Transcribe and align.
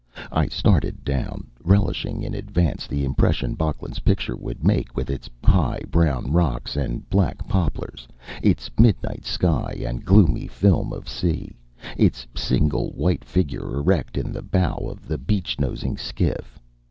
I 0.31 0.47
started 0.47 1.03
down, 1.03 1.51
relishing 1.63 2.23
in 2.23 2.33
advance 2.33 2.87
the 2.87 3.05
impression 3.05 3.55
Böcklin's 3.55 3.99
picture 3.99 4.35
would 4.35 4.63
make 4.65 4.97
with 4.97 5.11
its 5.11 5.29
high 5.43 5.81
brown 5.91 6.31
rocks 6.31 6.75
and 6.75 7.07
black 7.07 7.47
poplars, 7.47 8.07
its 8.41 8.71
midnight 8.79 9.25
sky 9.25 9.83
and 9.85 10.03
gloomy 10.03 10.47
film 10.47 10.91
of 10.91 11.07
sea, 11.07 11.51
its 11.97 12.25
single 12.33 12.89
white 12.93 13.23
figure 13.23 13.75
erect 13.75 14.17
in 14.17 14.31
the 14.33 14.41
bow 14.41 14.77
of 14.89 15.07
the 15.07 15.19
beach 15.19 15.59
nosing 15.59 15.97
skiff. 15.97 16.59